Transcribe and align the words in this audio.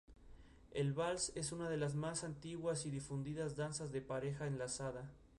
El 0.73 0.93
vals 0.93 1.31
es 1.35 1.51
una 1.51 1.69
de 1.69 1.77
las 1.77 1.93
más 1.93 2.23
antiguas 2.23 2.87
y 2.87 2.89
difundidas 2.89 3.55
danzas 3.55 3.91
de 3.91 4.01
pareja 4.01 4.47
enlazada. 4.47 5.11